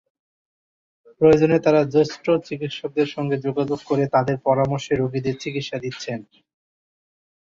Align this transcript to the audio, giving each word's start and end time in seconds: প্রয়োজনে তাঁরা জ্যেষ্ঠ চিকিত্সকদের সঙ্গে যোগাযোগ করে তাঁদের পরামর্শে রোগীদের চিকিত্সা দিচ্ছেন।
প্রয়োজনে 1.21 1.57
তাঁরা 1.65 1.81
জ্যেষ্ঠ 1.93 2.25
চিকিত্সকদের 2.47 3.07
সঙ্গে 3.15 3.35
যোগাযোগ 3.45 3.79
করে 3.85 4.03
তাঁদের 4.13 4.37
পরামর্শে 4.47 4.93
রোগীদের 4.95 5.35
চিকিত্সা 5.43 5.77
দিচ্ছেন। 5.79 6.19